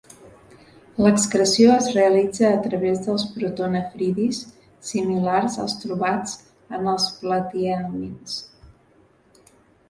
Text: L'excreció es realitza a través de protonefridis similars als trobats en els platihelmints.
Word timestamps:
L'excreció 1.07 1.73
es 1.73 1.89
realitza 1.97 2.47
a 2.53 2.61
través 2.63 3.01
de 3.07 3.17
protonefridis 3.33 4.39
similars 4.93 5.59
als 5.65 5.77
trobats 5.83 6.35
en 6.79 6.91
els 6.95 7.07
platihelmints. 7.21 8.41